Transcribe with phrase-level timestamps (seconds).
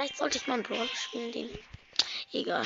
[0.00, 1.58] Vielleicht sollte ich mal einen Brawler spielen, den.
[2.32, 2.64] Egal.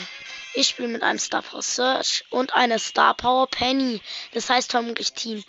[0.52, 4.00] Ich spiele mit einem Star Power Search und einer Star Power Penny.
[4.34, 5.42] Das heißt vermutlich Team.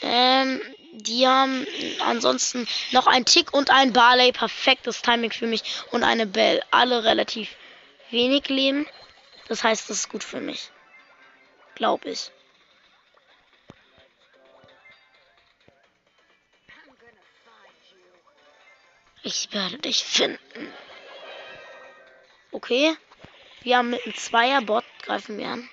[0.00, 1.66] Ähm, die haben
[2.06, 4.30] ansonsten noch ein Tick und ein Barley.
[4.30, 5.64] Perfektes Timing für mich.
[5.90, 6.62] Und eine Bell.
[6.70, 7.48] Alle relativ
[8.10, 8.86] wenig Leben.
[9.48, 10.70] Das heißt, das ist gut für mich.
[11.74, 12.30] Glaube ich.
[19.24, 20.72] Ich werde dich finden.
[22.52, 22.96] Okay.
[23.62, 25.68] Wir haben mit einem Zweierbot greifen wir an.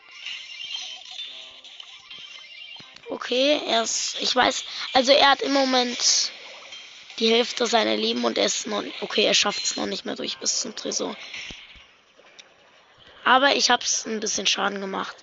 [3.09, 4.17] Okay, er ist.
[4.21, 4.63] Ich weiß.
[4.93, 6.31] Also er hat im Moment
[7.17, 8.83] die Hälfte seiner Leben und er ist noch.
[9.01, 11.15] Okay, er schafft es noch nicht mehr durch bis zum Tresor.
[13.25, 15.15] Aber ich hab's ein bisschen Schaden gemacht.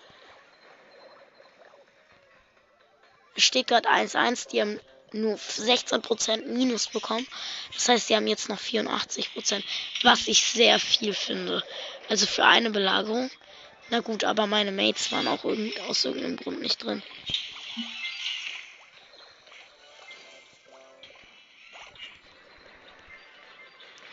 [3.36, 4.48] Steht gerade 1-1.
[4.48, 4.80] Die haben
[5.12, 7.26] nur 16% Minus bekommen.
[7.74, 9.62] Das heißt, sie haben jetzt noch 84%,
[10.02, 11.62] was ich sehr viel finde.
[12.08, 13.30] Also für eine Belagerung.
[13.90, 17.02] Na gut, aber meine Mates waren auch irgend, aus irgendeinem Grund nicht drin.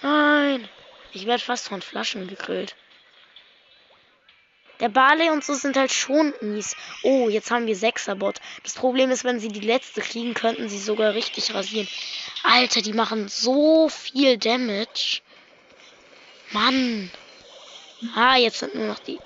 [0.02, 0.70] Nein,
[1.14, 2.76] ich werde fast von Flaschen gegrillt.
[4.84, 6.76] Der Barley und so sind halt schon mies.
[7.04, 8.42] Oh, jetzt haben wir Sechserbot.
[8.64, 11.88] Das Problem ist, wenn sie die letzte kriegen, könnten sie sogar richtig rasieren.
[12.44, 15.22] Alter, die machen so viel Damage.
[16.52, 17.10] Mann.
[18.14, 19.22] Ah, jetzt sind nur noch die.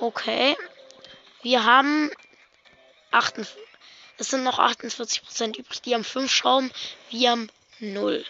[0.00, 0.56] Okay.
[1.42, 2.10] Wir haben
[3.12, 3.62] 48.
[4.16, 5.82] Es sind noch 48% übrig.
[5.82, 6.72] Die haben 5 Schrauben.
[7.10, 7.48] Wir haben
[7.78, 8.24] 0.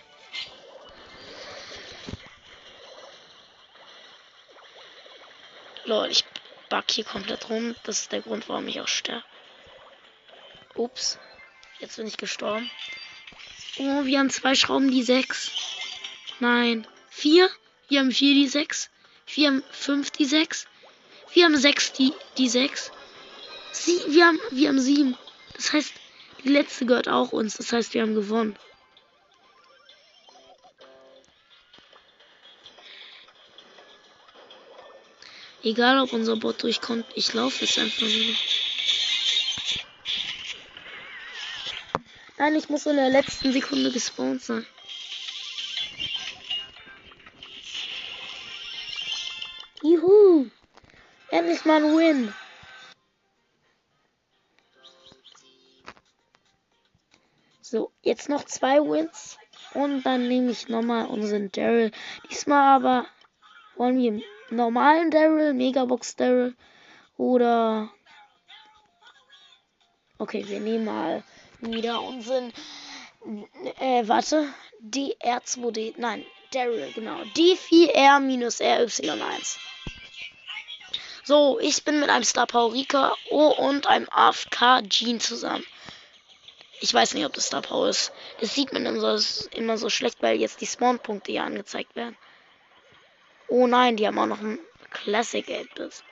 [5.89, 6.23] Lol, ich
[6.69, 7.75] bug hier komplett rum.
[7.85, 9.25] Das ist der Grund, warum ich auch sterbe.
[10.75, 11.19] Ups.
[11.79, 12.71] Jetzt bin ich gestorben.
[13.79, 15.51] Oh, wir haben zwei Schrauben, die sechs.
[16.41, 16.87] Nein.
[17.09, 17.49] Vier?
[17.89, 18.91] Wir haben vier, die sechs.
[19.35, 20.67] Wir haben fünf, die sechs.
[21.33, 22.93] Wir haben sechs, die, die sechs.
[23.73, 25.17] Sie, wir haben, wir haben sieben.
[25.55, 25.95] Das heißt,
[26.45, 27.57] die letzte gehört auch uns.
[27.57, 28.59] Das heißt, wir haben gewonnen.
[35.63, 38.35] Egal, ob unser Bot durchkommt, ich laufe jetzt einfach nur.
[42.39, 44.65] Nein, ich muss in der letzten Sekunde gespawnt sein.
[49.83, 50.49] Juhu!
[51.31, 52.35] Endlich mal ein Win.
[57.61, 59.37] So, jetzt noch zwei Wins.
[59.75, 61.91] Und dann nehme ich nochmal unseren Daryl.
[62.31, 63.07] Diesmal aber
[63.77, 66.55] wollen wir normalen Daryl, Megabox Daryl
[67.17, 67.91] oder.
[70.19, 71.23] Okay, wir nehmen mal
[71.61, 72.53] wieder unseren.
[73.79, 74.53] Äh, warte.
[74.81, 75.95] DR2D.
[75.97, 77.21] Nein, Daryl, genau.
[77.35, 79.57] D4R-RY1.
[81.25, 85.67] So, ich bin mit einem Star Power Rika O und einem AFK Jean zusammen.
[86.81, 88.13] Ich weiß nicht, ob das Star Power ist.
[88.41, 92.17] Das sieht man immer so, immer so schlecht, weil jetzt die Spawn-Punkte hier angezeigt werden.
[93.49, 94.59] Oh nein, die haben auch noch ein
[94.91, 96.05] Classic 8-Bit.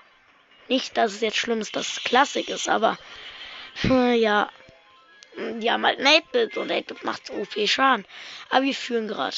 [0.68, 2.98] Nicht, dass es jetzt schlimm ist, dass es Classic ist, aber
[3.82, 4.50] ja.
[5.38, 8.06] Die haben halt ein 8-Bit und 8-Bit macht so viel Schaden.
[8.48, 9.36] Aber wir führen gerade.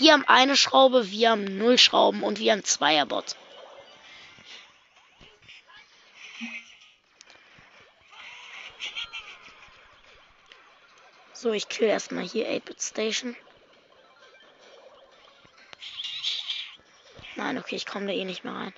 [0.00, 3.36] Die haben eine Schraube, wir haben null Schrauben und wir haben Zweierbot.
[11.32, 13.36] So, ich kill erstmal hier 8-Bit Station.
[17.38, 18.74] Nein, okay, ich komme da eh nicht mehr rein.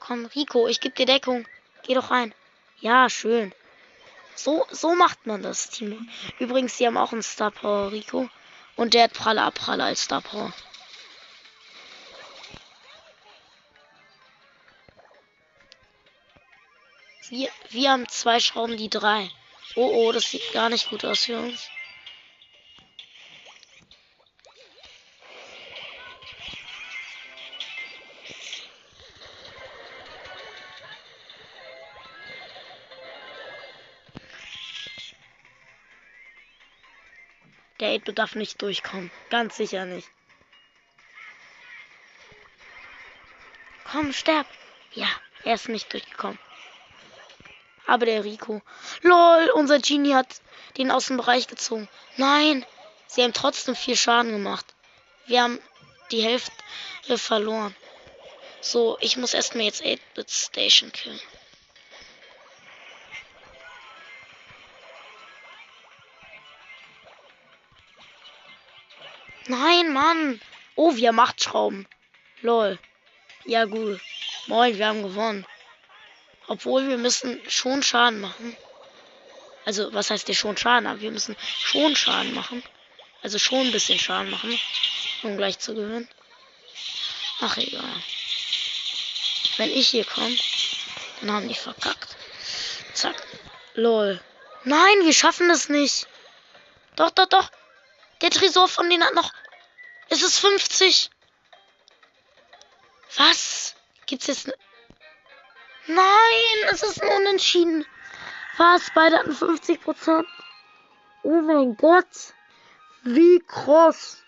[0.00, 1.46] Komm, Rico, ich gebe dir Deckung.
[1.84, 2.34] Geh doch rein.
[2.80, 3.54] Ja, schön.
[4.34, 5.98] So, so macht man das, Timo.
[6.40, 8.28] Übrigens, sie haben auch einen Star Power, Rico.
[8.74, 10.52] Und der hat Pralle Abpralle als Star Power.
[17.28, 19.30] Wir, wir haben zwei Schrauben, die drei.
[19.76, 21.68] Oh, oh, das sieht gar nicht gut aus für uns.
[37.92, 39.10] Der 8 darf nicht durchkommen.
[39.28, 40.08] Ganz sicher nicht.
[43.84, 44.46] Komm, sterb.
[44.94, 45.08] Ja,
[45.44, 46.38] er ist nicht durchgekommen.
[47.86, 48.62] Aber der Rico.
[49.02, 50.40] Lol, unser Genie hat
[50.78, 51.86] den Außenbereich gezogen.
[52.16, 52.64] Nein,
[53.08, 54.74] sie haben trotzdem viel Schaden gemacht.
[55.26, 55.58] Wir haben
[56.10, 57.76] die Hälfte verloren.
[58.62, 61.20] So, ich muss erstmal jetzt 8-Bit Station killen.
[69.46, 70.40] Nein, Mann.
[70.74, 71.86] Oh, wir haben acht Schrauben.
[72.42, 72.78] Lol.
[73.44, 74.00] Ja, gut.
[74.46, 75.46] Moin, wir haben gewonnen.
[76.46, 78.56] Obwohl wir müssen schon Schaden machen.
[79.64, 80.86] Also, was heißt der schon Schaden?
[80.86, 82.62] Aber wir müssen schon Schaden machen.
[83.22, 84.58] Also schon ein bisschen Schaden machen,
[85.22, 86.08] um gleich zu gewinnen.
[87.40, 87.94] Ach egal.
[89.56, 90.36] Wenn ich hier komme,
[91.20, 92.16] dann haben die verkackt.
[92.94, 93.14] Zack.
[93.74, 94.20] Lol.
[94.64, 96.06] Nein, wir schaffen es nicht.
[96.96, 97.50] Doch, doch, doch.
[98.22, 99.32] Der Tresor von denen hat noch.
[100.08, 101.10] Es ist 50.
[103.16, 103.74] Was?
[104.06, 104.46] Gibt's jetzt.
[104.46, 104.54] Ne
[105.88, 107.84] Nein, es ist ein Unentschieden.
[108.56, 108.90] Was?
[108.94, 110.26] Beide hatten 50 Prozent.
[111.24, 112.34] Oh mein Gott.
[113.02, 114.22] Wie krass.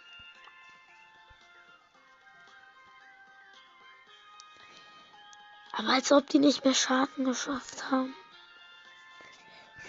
[5.73, 8.15] Aber als ob die nicht mehr Schaden geschafft haben.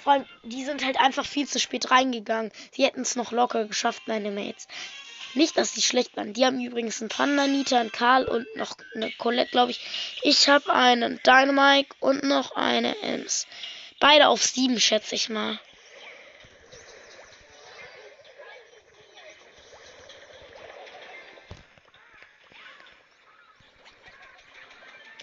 [0.05, 2.51] Vor allem, die sind halt einfach viel zu spät reingegangen.
[2.71, 4.67] Sie hätten es noch locker geschafft, meine Mates.
[5.33, 6.31] Nicht, dass sie schlecht waren.
[6.33, 9.79] Die haben übrigens einen Panda, Nita, einen Karl und noch eine Colette, glaube ich.
[10.21, 13.47] Ich habe einen Dynamite und noch eine Ems.
[13.99, 15.59] Beide auf sieben, schätze ich mal.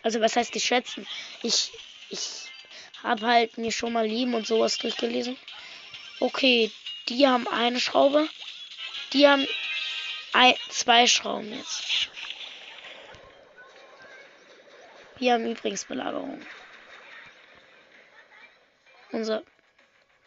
[0.03, 1.07] Also was heißt geschätzen?
[1.45, 1.71] Ich,
[2.11, 2.52] ich
[3.03, 5.37] habe halt mir schon mal Lieben und sowas durchgelesen.
[6.21, 6.71] Okay,
[7.09, 8.29] die haben eine Schraube.
[9.13, 9.47] Die haben
[10.33, 12.09] ein, zwei Schrauben jetzt.
[15.19, 16.45] Wir haben übrigens Belagerung.
[19.13, 19.43] Unser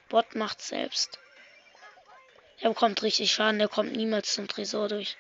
[0.10, 1.20] Bot macht selbst.
[2.60, 5.18] Er bekommt richtig Schaden, der kommt niemals zum Tresor durch.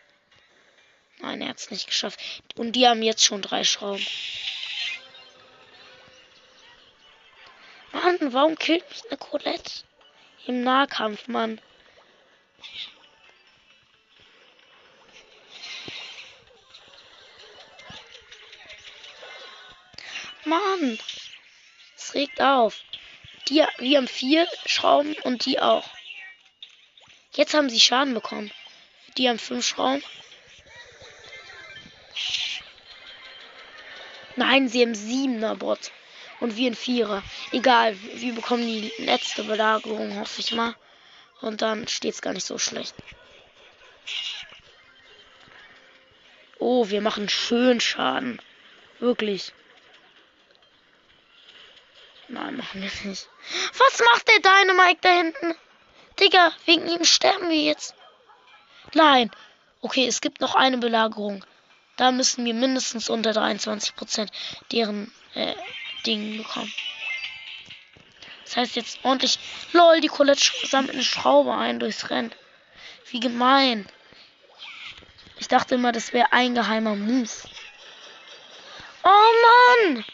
[1.19, 2.19] Nein, er hat es nicht geschafft.
[2.55, 4.05] Und die haben jetzt schon drei Schrauben.
[8.19, 9.83] Mann, warum killt mich eine Colette?
[10.45, 11.59] Im Nahkampf, Mann.
[20.45, 20.99] Mann.
[21.97, 22.81] Es regt auf.
[23.47, 25.89] Die, wir haben vier Schrauben und die auch.
[27.33, 28.51] Jetzt haben sie Schaden bekommen.
[29.17, 30.03] Die haben fünf Schrauben.
[34.35, 35.91] Nein, sie haben siebener Bot.
[36.39, 37.23] Und wir ein Vierer.
[37.51, 40.75] Egal, wir bekommen die letzte Belagerung, hoffe ich mal.
[41.41, 42.95] Und dann steht es gar nicht so schlecht.
[46.59, 48.41] Oh, wir machen schön Schaden.
[48.99, 49.53] Wirklich.
[52.27, 53.29] Nein, machen wir nicht.
[53.77, 55.55] Was macht der Dynamite da hinten?
[56.19, 57.93] Digga, wegen ihm sterben wir jetzt.
[58.93, 59.29] Nein.
[59.81, 61.45] Okay, es gibt noch eine Belagerung.
[61.97, 64.29] Da müssen wir mindestens unter 23%
[64.71, 65.53] deren äh,
[66.05, 66.73] Ding bekommen.
[68.45, 69.39] Das heißt jetzt ordentlich.
[69.73, 72.33] Lol, die Colette sammelt eine Schraube ein durchs Rennen.
[73.09, 73.87] Wie gemein.
[75.39, 77.29] Ich dachte immer, das wäre ein geheimer Move.
[79.03, 79.31] Oh
[79.87, 80.05] Mann!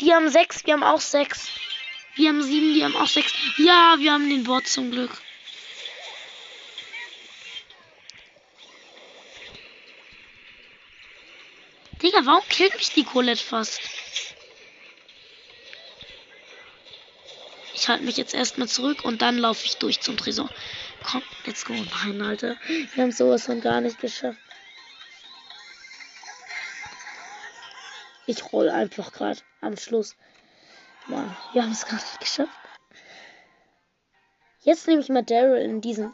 [0.00, 1.48] Die haben sechs, wir haben auch sechs.
[2.14, 3.32] Wir haben sieben, die haben auch sechs.
[3.58, 5.10] Ja, wir haben den Bot zum Glück.
[12.02, 13.80] Digga, warum killt mich die Colette fast?
[17.80, 20.50] Ich halte mich jetzt erstmal zurück und dann laufe ich durch zum Tresor.
[21.04, 21.74] Komm, let's go.
[21.74, 22.56] Nein, Alter.
[22.66, 24.40] Wir haben sowas von gar nicht geschafft.
[28.26, 30.16] Ich roll einfach gerade am Schluss.
[31.06, 32.50] Mann, wir haben es gar nicht geschafft.
[34.62, 36.12] Jetzt nehme ich mal Daryl in diesen.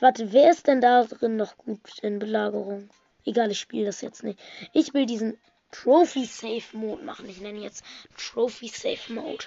[0.00, 2.88] Warte, wer ist denn da drin noch gut in Belagerung?
[3.26, 4.40] Egal, ich spiele das jetzt nicht.
[4.72, 5.38] Ich will diesen
[5.70, 7.28] Trophy Safe Mode machen.
[7.28, 7.84] Ich nenne jetzt
[8.16, 9.44] Trophy Safe Mode.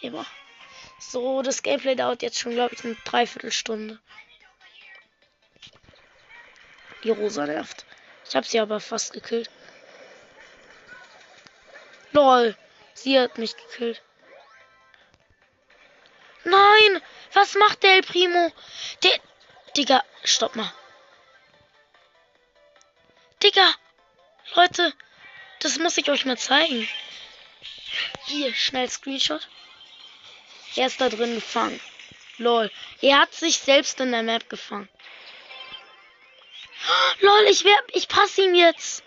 [0.00, 0.26] Immer.
[1.00, 3.98] So, das Gameplay dauert jetzt schon, glaube ich, eine Dreiviertelstunde.
[7.02, 7.86] Die Rosa nervt.
[8.28, 9.50] Ich habe sie aber fast gekillt.
[12.12, 12.54] Lol.
[12.92, 14.02] Sie hat mich gekillt.
[16.44, 17.02] Nein!
[17.32, 18.52] Was macht der El Primo?
[19.02, 19.18] Der.
[19.76, 20.72] Digga, stopp mal.
[23.42, 23.66] Digga!
[24.54, 24.92] Leute,
[25.60, 26.86] das muss ich euch mal zeigen.
[28.26, 29.48] Hier, schnell Screenshot.
[30.76, 31.80] Er ist da drin gefangen.
[32.38, 32.70] Lol.
[33.02, 34.88] Er hat sich selbst in der Map gefangen.
[37.20, 39.02] Lol, ich wer, ich passe ihm jetzt.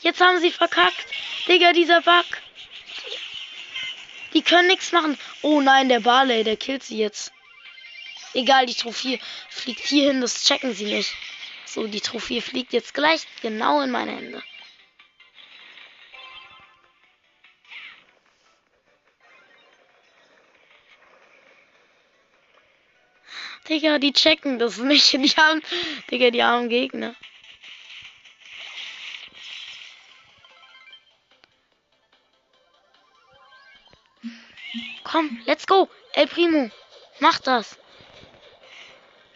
[0.00, 1.06] Jetzt haben sie verkackt.
[1.46, 2.26] Digga, dieser Bug.
[4.34, 5.18] Die können nichts machen.
[5.42, 7.32] Oh nein, der Barley, der killt sie jetzt.
[8.34, 11.12] Egal, die Trophäe fliegt hier hin, das checken sie nicht.
[11.66, 14.42] So, die Trophäe fliegt jetzt gleich genau in meine Hände.
[23.68, 25.12] Digga, die checken das nicht.
[25.12, 25.62] Die haben,
[26.10, 27.14] Digga, die armen Gegner.
[35.04, 35.88] Komm, let's go.
[36.12, 36.70] El Primo,
[37.20, 37.78] mach das.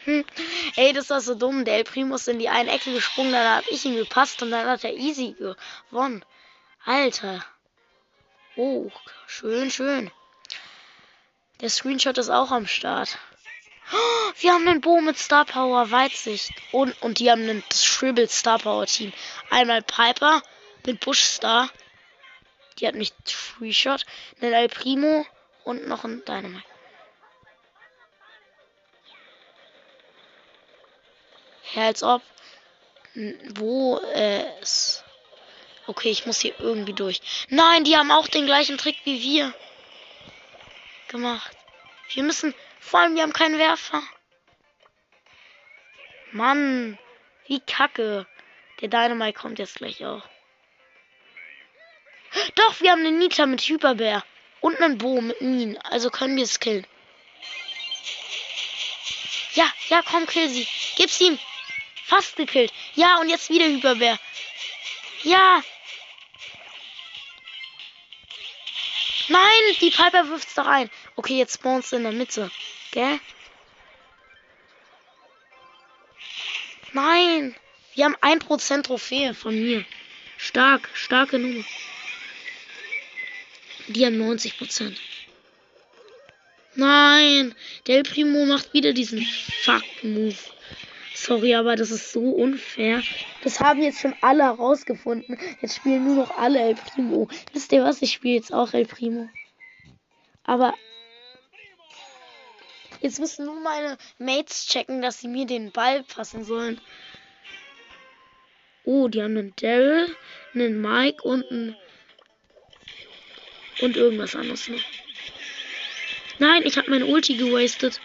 [0.04, 0.25] Hm.
[0.76, 1.64] Ey, das war so dumm.
[1.64, 4.50] Der El Primo ist in die eine Ecke gesprungen, dann hab ich ihn gepasst und
[4.52, 5.37] dann hat er easy
[5.90, 6.25] gewonnen.
[6.85, 7.45] Alter.
[8.56, 8.90] Oh,
[9.26, 10.11] schön, schön.
[11.61, 13.18] Der Screenshot ist auch am Start.
[13.92, 16.50] Oh, wir haben einen Bo mit Star Power Weitsicht.
[16.72, 19.12] Und, und die haben ein Shribble Star Power Team.
[19.50, 20.42] Einmal Piper
[20.84, 21.70] mit Bush Star.
[22.78, 24.04] Die hat mich Freeshot.
[24.40, 25.24] Ein El Primo
[25.64, 26.64] und noch ein Dynamite.
[31.74, 32.22] Ja, als ob.
[33.54, 35.04] Wo es.
[35.86, 37.20] Okay, ich muss hier irgendwie durch.
[37.48, 39.54] Nein, die haben auch den gleichen Trick wie wir
[41.08, 41.56] gemacht.
[42.12, 42.54] Wir müssen.
[42.86, 44.00] Vor allem, wir haben keinen Werfer.
[46.30, 46.96] Mann,
[47.48, 48.28] wie kacke.
[48.80, 50.22] Der Dynamite kommt jetzt gleich auch.
[52.54, 54.24] Doch, wir haben einen Nita mit Hyperbär.
[54.60, 55.76] Und einen Bo mit Minen.
[55.78, 56.86] Also können wir es killen.
[59.54, 60.68] Ja, ja, komm, kill sie.
[60.94, 61.40] Gib's ihm.
[62.04, 62.72] Fast gekillt.
[62.94, 64.16] Ja, und jetzt wieder Hyperbär.
[65.24, 65.60] Ja.
[69.26, 70.88] Nein, die Piper wirft's doch ein.
[71.16, 72.48] Okay, jetzt spawnst du in der Mitte.
[72.96, 73.20] Gell?
[76.94, 77.54] Nein.
[77.94, 79.84] Wir haben 1% Trophäe von mir.
[80.38, 81.62] Stark, starke Nummer.
[83.88, 84.96] Die haben 90%.
[86.74, 87.54] Nein,
[87.86, 89.20] Del Primo macht wieder diesen
[89.64, 90.34] Fuck-Move.
[91.14, 93.02] Sorry, aber das ist so unfair.
[93.42, 95.38] Das haben jetzt schon alle herausgefunden.
[95.60, 97.28] Jetzt spielen nur noch alle El Primo.
[97.52, 98.00] Wisst ihr was?
[98.00, 99.28] Ich spiele jetzt auch El Primo.
[100.44, 100.72] Aber
[103.06, 106.80] jetzt müssen nur meine Mates checken, dass sie mir den Ball passen sollen.
[108.84, 110.14] Oh, die haben einen Daryl,
[110.54, 111.76] einen Mike und einen
[113.80, 114.80] und irgendwas anderes noch.
[116.38, 118.00] Nein, ich habe meine Ulti gewastet.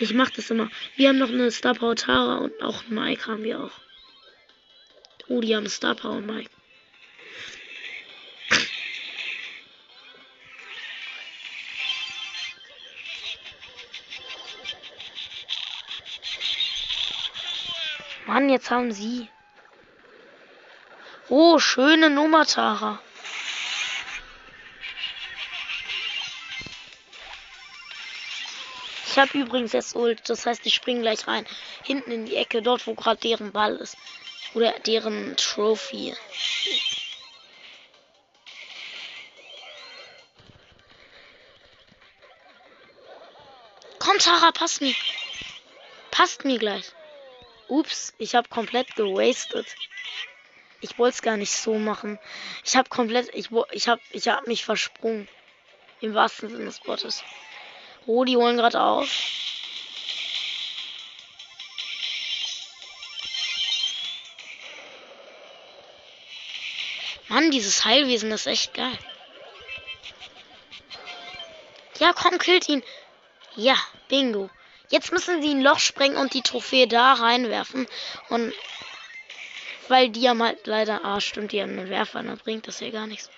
[0.00, 0.70] Ich mach das immer.
[0.96, 3.72] Wir haben noch eine Star Power Tara und auch Mike haben wir auch.
[5.28, 6.50] Oh, die haben Star Power Mike.
[18.34, 19.28] Mann, jetzt haben sie.
[21.28, 22.98] Oh, schöne Nummer, Tara.
[29.06, 31.46] Ich habe übrigens jetzt Ult, das heißt, ich springe gleich rein.
[31.84, 33.96] Hinten in die Ecke, dort wo gerade deren Ball ist.
[34.54, 36.16] Oder deren Trophy.
[44.00, 44.96] Komm, Tara, passt mir.
[46.10, 46.92] Passt mir gleich.
[47.68, 49.66] Ups, ich habe komplett gewastet.
[50.80, 52.18] Ich wollte es gar nicht so machen.
[52.64, 55.28] Ich habe komplett, ich, ich habe ich hab mich versprungen.
[56.00, 57.24] Im wahrsten Sinne des Wortes.
[58.06, 59.08] Oh, die holen gerade auf.
[67.28, 68.98] Mann, dieses Heilwesen ist echt geil.
[71.98, 72.82] Ja, komm, killt ihn.
[73.56, 73.76] Ja,
[74.08, 74.50] bingo.
[74.94, 77.88] Jetzt müssen sie ein Loch sprengen und die Trophäe da reinwerfen.
[78.28, 78.54] Und
[79.88, 81.04] weil die haben halt leider.
[81.04, 83.28] Ah, stimmt, die haben einen Werfer, dann bringt das ja gar nichts.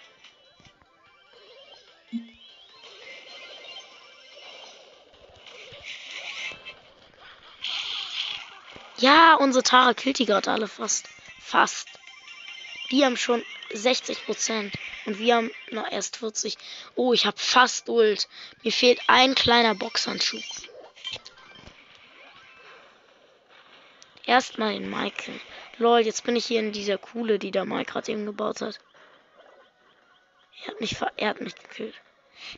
[8.99, 11.09] Ja, unsere Tara killt die gerade alle fast.
[11.41, 11.89] Fast.
[12.91, 14.75] Die haben schon 60 Prozent.
[15.07, 16.59] Und wir haben noch erst 40.
[16.97, 18.29] Oh, ich habe fast Ult.
[18.63, 20.43] Mir fehlt ein kleiner Boxhandschuh.
[24.27, 25.41] Erstmal den Michael.
[25.79, 28.79] Lol, jetzt bin ich hier in dieser Kuhle, die der Mike gerade eben gebaut hat.
[30.63, 31.95] Er hat mich, ver er hat mich gekillt.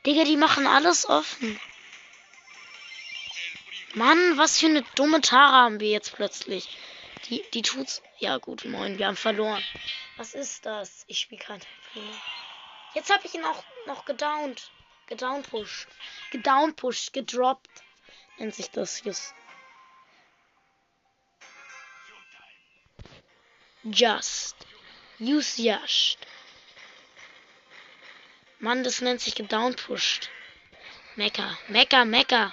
[0.07, 1.61] Digga, die machen alles offen.
[3.95, 6.79] Mann, was für eine dumme Tara haben wir jetzt plötzlich.
[7.29, 8.03] Die, die tut's.
[8.19, 9.63] Ja, gut, moin, wir haben verloren.
[10.17, 11.05] Was ist das?
[11.07, 11.61] Ich spiele kein
[11.93, 12.13] Primo.
[12.95, 14.71] Jetzt habe ich ihn auch noch gedownt.
[15.07, 15.89] Gedownpusht.
[16.31, 17.71] Gedownpusht, gedroppt.
[18.39, 19.35] Nennt sich das just.
[23.90, 24.54] Just.
[25.18, 26.18] Use just.
[28.59, 30.28] Mann, das nennt sich gedownpusht.
[31.16, 32.52] Mecker, Mecker, Mecker.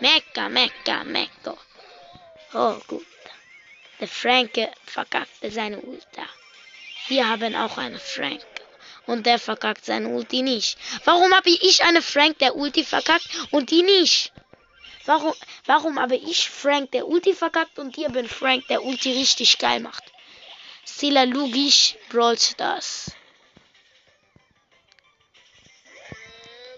[0.00, 1.56] Mecca, Mecca, Mecca.
[2.52, 3.06] Oh, gut.
[4.00, 6.22] Der Franke verkackte seine Ulti.
[7.08, 8.44] Wir haben auch eine Frank.
[9.06, 10.78] Und der verkackt seine Ulti nicht.
[11.04, 14.32] Warum habe ich eine Frank, der Ulti verkackt und die nicht?
[15.04, 15.34] Warum,
[15.66, 19.80] Warum aber ich Frank der Ulti verkackt und ihr bin Frank der Ulti richtig geil
[19.80, 20.02] macht?
[20.86, 23.10] Sela Lugisch Brawl Stars.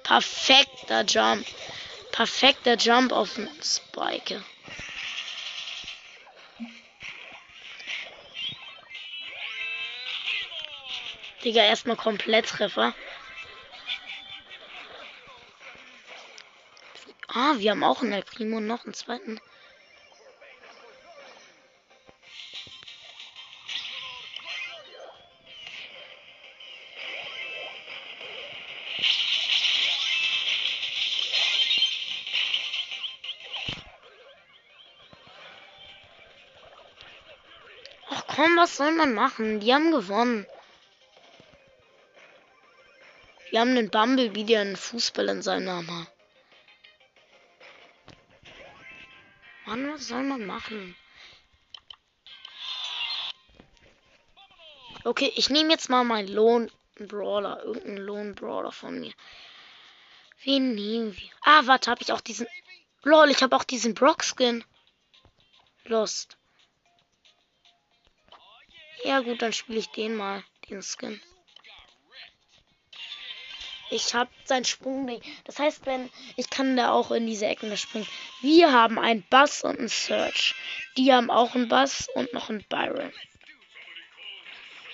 [0.03, 1.47] Perfekter Jump.
[2.11, 4.43] Perfekter Jump auf den Spike.
[11.45, 12.95] Digga, erstmal komplett Treffer.
[17.29, 19.39] Ah, wir haben auch einen Primo und noch einen zweiten.
[38.79, 39.61] Soll man machen?
[39.61, 40.47] Die haben gewonnen.
[43.51, 46.13] Wir haben einen Bumblebee, der einen Fußball in seinem Namen hat.
[49.67, 50.97] Mann, was soll man machen?
[55.05, 57.63] Okay, ich nehme jetzt mal meinen Lohn Brawler.
[57.65, 59.13] Irgendeinen Lohn Brawler von mir.
[60.45, 61.31] Wen nehmen wir?
[61.43, 62.47] Ah, warte, habe ich auch diesen.
[63.03, 64.65] Lol, ich habe auch diesen Brock Skin.
[65.85, 66.38] Lost.
[69.05, 71.21] Ja gut, dann spiele ich den mal, den Skin.
[73.91, 75.23] Ich habe sein Sprungding.
[75.45, 78.07] Das heißt, wenn ich kann da auch in diese Ecken springen.
[78.43, 80.55] Wir haben einen Bass und einen Search.
[80.97, 83.13] Die haben auch einen Bass und noch einen Byron.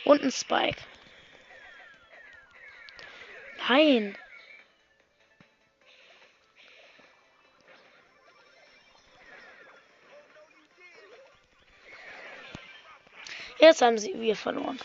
[0.04, 0.80] Und einen Spike.
[3.68, 4.16] Nein.
[13.58, 14.78] Jetzt haben sie wir verloren.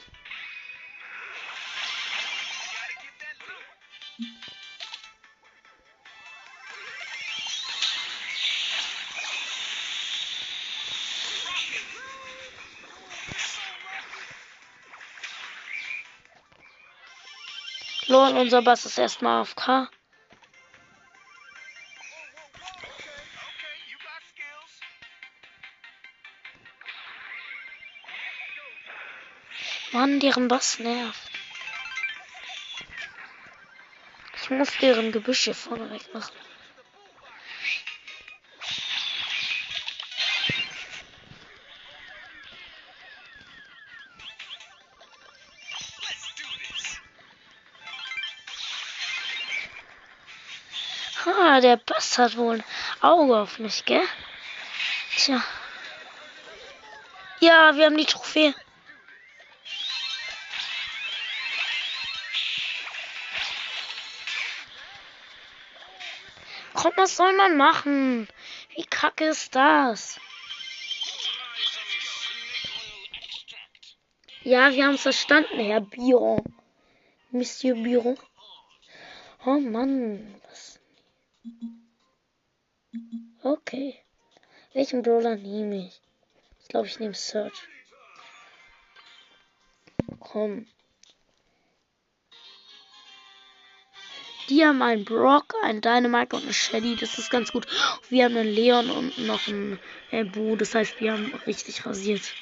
[18.07, 19.87] Lol, unser Bass ist erstmal auf K.
[30.09, 31.29] Mann, deren Bass nervt.
[34.41, 36.33] Ich muss deren Gebüsche vorne weg machen.
[51.25, 52.63] Ah, der Bass hat wohl ein
[53.01, 54.01] Auge auf mich, gell?
[55.15, 55.43] Tja.
[57.41, 58.55] Ja, wir haben die Trophäe.
[66.99, 68.27] Was soll man machen?
[68.75, 70.19] Wie kacke ist das?
[74.43, 76.43] Ja, wir haben es verstanden, Herr Biron.
[77.31, 78.17] Monsieur Biron.
[79.45, 80.79] Oh Mann, was?
[83.43, 83.97] Okay.
[84.73, 86.01] Welchen Brawler nehme ich?
[86.59, 87.67] Ich glaube, ich nehme Search.
[90.19, 90.67] Komm.
[94.49, 96.95] Die haben einen Brock, einen Dynamite und einen Shelly.
[96.95, 97.67] Das ist ganz gut.
[98.09, 100.55] Wir haben einen Leon und noch einen äh, Boo.
[100.55, 102.33] Das heißt, wir haben richtig rasiert.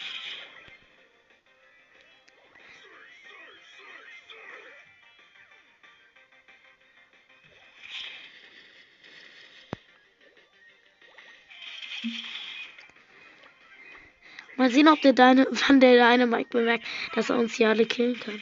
[14.55, 18.17] Mal sehen, ob der Deine, wann der Dynamite bemerkt, dass er uns hier alle killen
[18.17, 18.41] kann.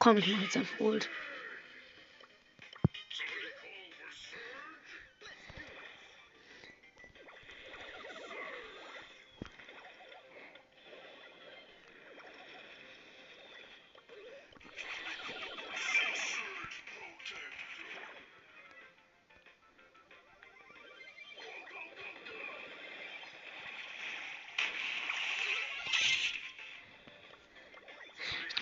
[0.00, 1.10] Ach komm, ich mach jetzt auf Ult.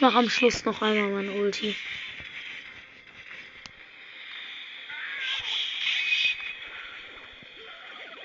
[0.06, 1.74] Mache am Schluss noch einmal mein Ulti.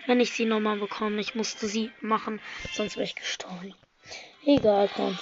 [0.06, 2.40] Wenn ich sie nochmal bekomme, ich musste sie machen,
[2.72, 3.74] sonst wäre ich gestorben.
[4.46, 5.18] Egal, komm.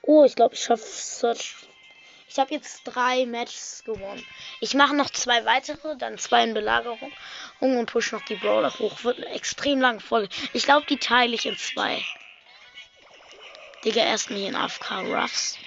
[0.00, 1.54] Oh, ich glaube, ich schaffe Search.
[2.30, 4.24] Ich habe jetzt drei Matches gewonnen.
[4.60, 7.12] Ich mache noch zwei weitere, dann zwei in Belagerung
[7.60, 9.04] und push noch die Brawler hoch.
[9.04, 10.34] Wird eine extrem lange Folge.
[10.54, 12.02] Ich glaube, die teile ich in zwei.
[13.84, 15.58] Digga, erstmal hier in AFK Ruffs.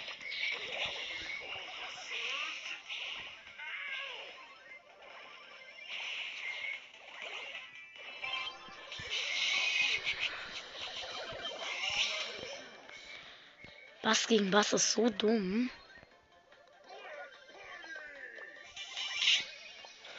[14.02, 15.70] Was gegen was ist so dumm?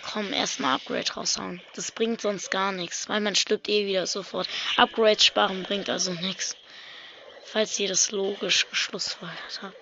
[0.02, 1.62] Komm, erstmal Upgrade raushauen.
[1.74, 4.48] Das bringt sonst gar nichts, weil man stirbt eh wieder sofort.
[4.76, 6.56] Upgrade sparen bringt also nichts.
[7.52, 9.76] Falls ihr das logisch geschlussfolgert habt.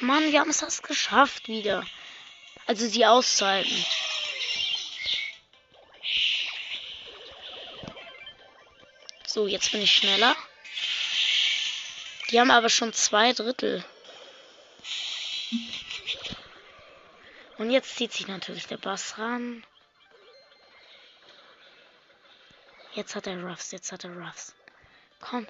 [0.00, 1.84] Mann, wir haben es geschafft wieder.
[2.70, 3.84] Also sie auszuhalten.
[9.26, 10.36] So, jetzt bin ich schneller.
[12.30, 13.84] Die haben aber schon zwei Drittel.
[17.58, 19.66] Und jetzt zieht sich natürlich der Bass ran.
[22.94, 24.54] Jetzt hat er Ruffs, jetzt hat er Ruffs.
[25.18, 25.44] Komm.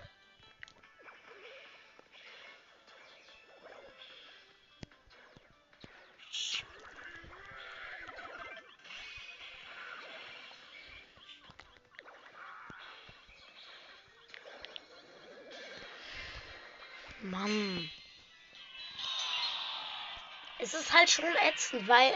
[21.00, 22.12] Halt schon ätzend, weil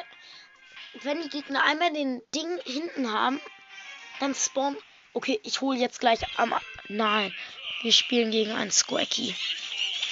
[1.03, 3.41] wenn die Gegner einmal den Ding hinten haben,
[4.21, 4.79] dann spawnen.
[5.15, 6.55] Okay, ich hole jetzt gleich am.
[6.89, 7.35] Nein,
[7.83, 9.35] wir spielen gegen einen Squacky.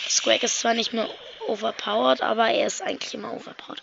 [0.09, 1.09] Squack ist zwar nicht mehr
[1.47, 3.83] overpowered, aber er ist eigentlich immer overpowered.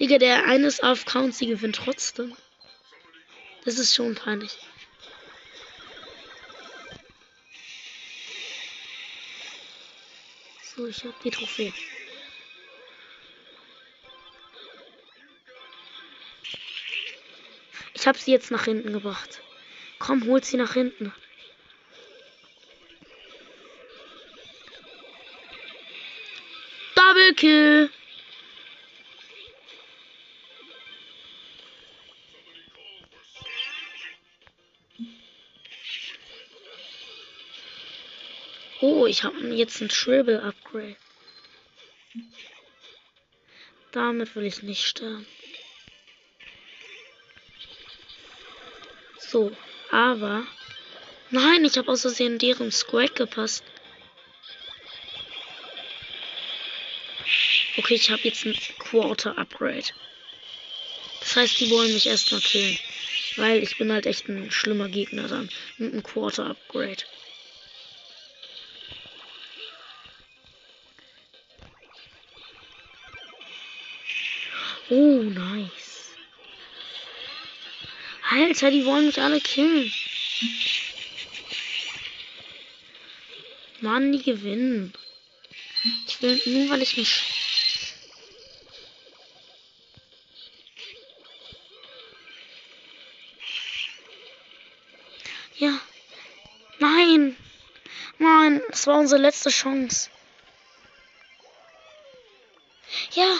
[0.00, 2.36] Digga, der eines auf Count, sie gewinnt trotzdem.
[3.64, 4.56] Das ist schon peinlich.
[10.78, 11.72] So, ich habe die Trophäe.
[17.94, 19.40] Ich habe sie jetzt nach hinten gebracht.
[19.98, 21.12] Komm, holt sie nach hinten.
[26.94, 27.90] Double Kill.
[39.08, 40.96] Ich habe jetzt ein Triple Upgrade.
[43.92, 45.26] Damit will ich nicht sterben.
[49.18, 49.54] So,
[49.90, 50.46] aber.
[51.30, 53.62] Nein, ich habe aus Versehen deren Squack gepasst.
[57.76, 59.88] Okay, ich habe jetzt ein Quarter Upgrade.
[61.20, 62.78] Das heißt, die wollen mich erstmal killen.
[63.36, 65.50] Weil ich bin halt echt ein schlimmer Gegner dann.
[65.76, 67.04] Mit einem Quarter Upgrade.
[75.30, 76.12] Nice.
[78.30, 79.92] Alter, die wollen mich alle killen.
[83.80, 84.92] Mann, die gewinnen.
[86.06, 87.22] Ich will nur, weil ich mich.
[95.56, 95.80] Ja.
[96.78, 97.36] Nein.
[98.18, 100.10] Nein, das war unsere letzte Chance.
[103.14, 103.38] Ja.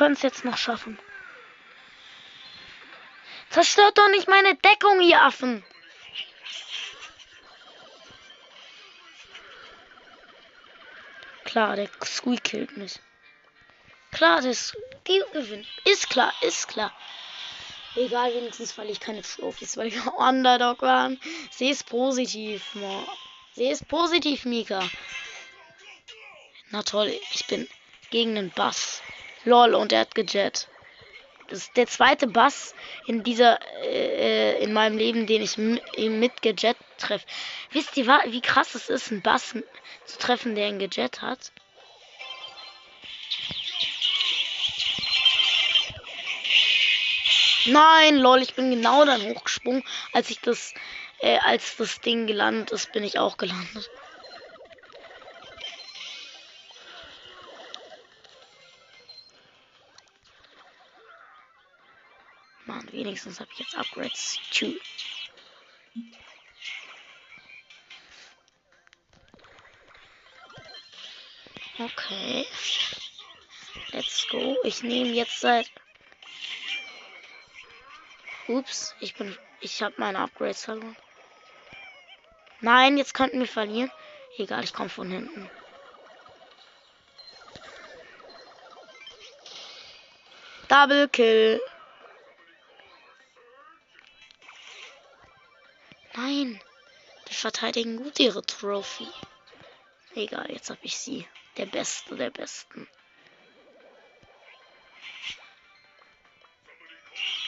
[0.00, 0.98] Können es jetzt noch schaffen.
[3.50, 5.62] Zerstört doch nicht meine Deckung, ihr Affen.
[11.44, 12.98] Klar, der Squeak killt mich.
[14.10, 14.74] Klar, das
[15.06, 15.66] die gewinnt.
[15.84, 16.96] Ist klar, ist klar.
[17.94, 21.20] Egal, wenigstens weil ich keine Trophies, weil wir Underdog waren.
[21.50, 23.06] Sie ist positiv, Mo.
[23.52, 24.82] Sie ist positiv, Mika.
[26.70, 27.68] Na toll, ich bin
[28.08, 29.02] gegen den Bass.
[29.44, 30.68] Lol, und er hat gejet.
[31.48, 32.74] Das ist der zweite Bass
[33.06, 37.26] in dieser, äh, in meinem Leben, den ich mit gejet treffe.
[37.72, 39.54] Wisst ihr, wie krass es ist, einen Bass
[40.04, 41.52] zu treffen, der einen gejet hat?
[47.66, 50.72] Nein, lol, ich bin genau dann hochgesprungen, als ich das,
[51.18, 53.90] äh, als das Ding gelandet ist, bin ich auch gelandet.
[63.00, 64.38] Wenigstens habe ich jetzt Upgrades.
[64.50, 64.74] Two.
[71.78, 72.46] Okay.
[73.92, 74.56] Let's go.
[74.64, 75.70] Ich nehme jetzt seit
[78.48, 79.36] Ups, ich bin.
[79.60, 80.96] Ich habe meine Upgrades verloren.
[82.60, 83.90] Nein, jetzt könnten wir verlieren.
[84.36, 85.50] Egal, ich komme von hinten.
[90.68, 91.60] Double Kill.
[97.40, 99.08] Verteidigen gut ihre Trophy.
[100.14, 101.26] Egal, jetzt habe ich sie.
[101.56, 102.88] Der Beste der Besten.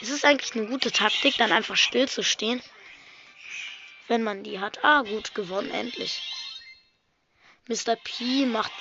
[0.01, 2.61] Ist es eigentlich eine gute Taktik, dann einfach still zu stehen?
[4.07, 4.83] Wenn man die hat.
[4.83, 6.21] Ah, gut, gewonnen, endlich.
[7.67, 7.95] Mr.
[7.95, 8.71] P macht.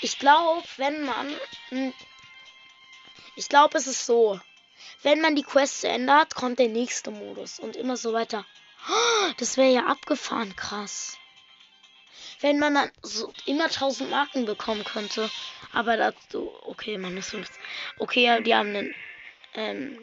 [0.00, 1.34] Ich glaube, wenn man.
[3.34, 4.40] Ich glaube, es ist so.
[5.02, 8.46] Wenn man die Quest hat, kommt der nächste Modus und immer so weiter.
[9.38, 11.18] Das wäre ja abgefahren, krass.
[12.40, 15.30] Wenn man dann so immer 1000 Marken bekommen könnte.
[15.72, 17.34] Aber dazu, okay, man ist
[17.98, 18.94] Okay, die haben einen
[19.54, 19.98] ähm,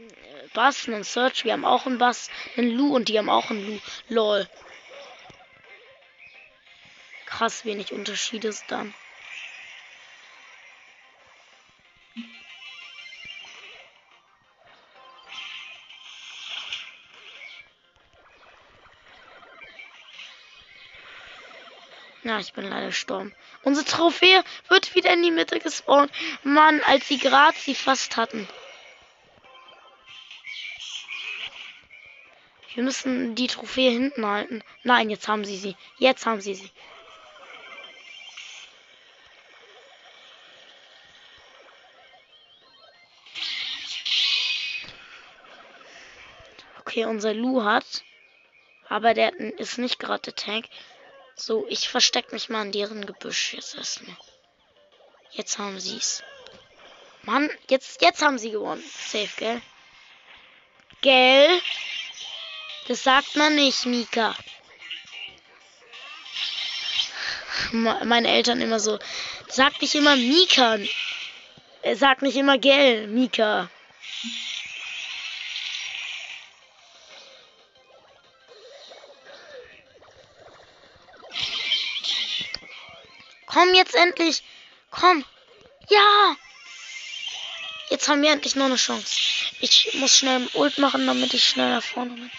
[0.53, 3.65] Bass, einen Search, wir haben auch einen Bass, einen Lu und die haben auch einen
[3.65, 3.79] Lu.
[4.07, 4.49] Lol.
[7.25, 8.93] Krass wenig Unterschied ist dann.
[22.29, 23.33] Ja, ich bin leider gestorben.
[23.63, 26.11] Unsere Trophäe wird wieder in die Mitte gespawnt.
[26.43, 28.47] Mann, als sie gerade sie fast hatten.
[32.75, 34.63] Wir müssen die Trophäe hinten halten.
[34.83, 35.75] Nein, jetzt haben sie sie.
[35.97, 36.69] Jetzt haben sie sie.
[46.81, 48.03] Okay, unser Lu hat.
[48.87, 50.67] Aber der ist nicht gerade der Tank.
[51.41, 54.17] So, ich verstecke mich mal in deren Gebüsch jetzt erstmal.
[55.31, 56.21] Jetzt haben sie es.
[57.23, 58.83] Mann, jetzt, jetzt haben sie gewonnen.
[58.83, 59.61] Safe, gell?
[60.99, 61.61] Gell?
[62.89, 64.35] Das sagt man nicht, Mika.
[67.71, 68.99] Meine Eltern immer so.
[69.47, 70.77] Sag nicht immer Mika.
[71.83, 73.69] Er sagt nicht immer Gell, Mika.
[83.59, 84.41] Komm jetzt endlich.
[84.89, 85.25] Komm.
[85.89, 86.37] Ja.
[87.89, 89.19] Jetzt haben wir endlich noch eine Chance.
[89.59, 92.31] Ich muss schnell Ult machen, damit ich schnell nach vorne bin.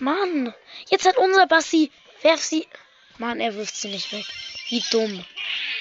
[0.00, 0.52] Mann,
[0.88, 1.92] jetzt hat unser Bassi.
[2.22, 2.66] Werf sie.
[3.18, 4.26] Mann, er wirft sie nicht weg.
[4.70, 5.24] Wie dumm.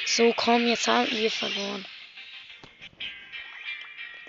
[0.06, 1.86] So, komm, jetzt haben wir verloren.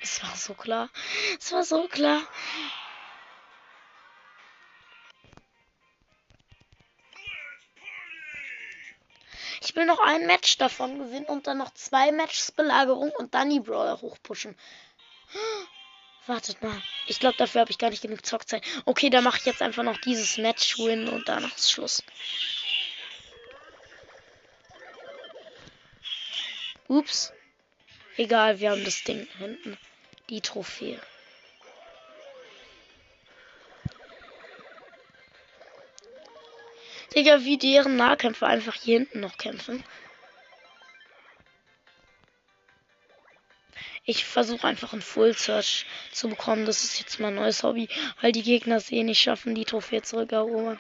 [0.01, 0.89] Es war so klar.
[1.39, 2.23] Es war so klar.
[9.61, 13.51] Ich will noch ein Match davon gewinnen und dann noch zwei Matches Belagerung und dann
[13.51, 14.57] die Brawler hochpushen.
[16.27, 16.83] Wartet mal.
[17.07, 18.65] Ich glaube, dafür habe ich gar nicht genug Zockzeit.
[18.85, 22.03] Okay, dann mache ich jetzt einfach noch dieses Match win und danach ist Schluss.
[26.88, 27.33] Ups.
[28.16, 29.77] Egal, wir haben das Ding hinten.
[30.31, 31.01] Die Trophäe.
[37.14, 39.83] Digga, wie deren Nahkämpfer einfach hier hinten noch kämpfen.
[44.05, 46.64] Ich versuche einfach einen Full Search zu bekommen.
[46.64, 47.88] Das ist jetzt mein neues Hobby,
[48.20, 50.79] weil die Gegner es eh nicht schaffen, die Trophäe zurückerobern.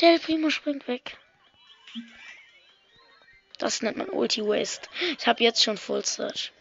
[0.00, 1.18] Der Primo springt weg.
[3.58, 4.88] Das nennt man Ulti Waste.
[5.18, 6.52] Ich habe jetzt schon Full Search.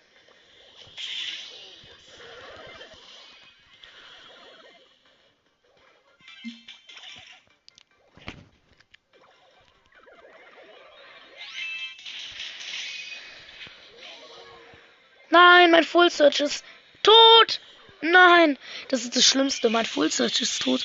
[15.29, 16.65] Nein, mein Full Search ist
[17.03, 17.61] tot.
[18.01, 18.57] Nein,
[18.87, 19.69] das ist das Schlimmste.
[19.69, 20.83] Mein Full Search ist tot.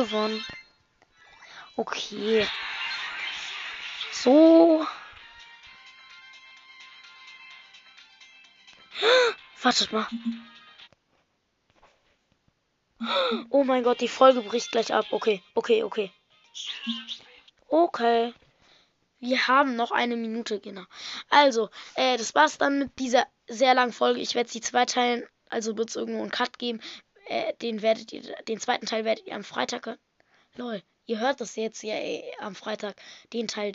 [0.00, 0.44] Gewonnen.
[1.76, 2.46] Okay.
[4.12, 4.86] So.
[9.62, 10.06] Wartet mal.
[13.50, 15.06] Oh mein Gott, die Folge bricht gleich ab.
[15.10, 16.10] Okay, okay, okay.
[17.68, 18.34] Okay.
[19.20, 20.84] Wir haben noch eine Minute, genau.
[21.28, 24.20] Also, äh, das war's dann mit dieser sehr langen Folge.
[24.20, 25.26] Ich werde sie zweiteilen.
[25.50, 26.80] Also wird es irgendwo einen Cut geben.
[27.30, 29.98] Äh, den werdet ihr, den zweiten Teil werdet ihr am Freitag hören.
[30.56, 30.82] Lol.
[31.06, 32.96] ihr hört das jetzt ja ey, am Freitag,
[33.32, 33.72] den Teil.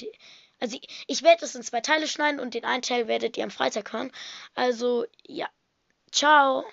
[0.59, 3.45] Also ich, ich werde es in zwei Teile schneiden und den einen Teil werdet ihr
[3.45, 4.11] am Freitag hören.
[4.55, 5.47] Also ja,
[6.11, 6.65] ciao.